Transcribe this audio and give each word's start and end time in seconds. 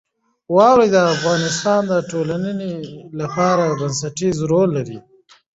وادي 0.55 0.87
د 0.95 0.97
افغانستان 1.15 1.81
د 1.87 1.93
ټولنې 2.11 2.73
لپاره 3.19 3.65
بنسټيز 3.79 4.37
رول 4.51 4.69
لري. 4.77 4.97